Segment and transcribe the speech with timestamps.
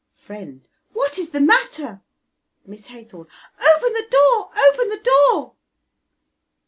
[0.15, 0.67] Friend.
[0.93, 2.01] What is the matter?
[2.65, 3.27] Miss Haythorn.
[3.63, 4.49] Open the door!
[4.69, 5.53] Open the door!